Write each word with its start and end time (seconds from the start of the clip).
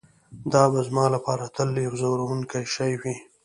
دا 0.53 0.63
به 0.71 0.79
زما 0.87 1.05
لپاره 1.15 1.45
تل 1.55 1.69
یو 1.85 1.93
ځورونکی 2.01 2.63
شی 2.73 2.93
وي 3.01 3.15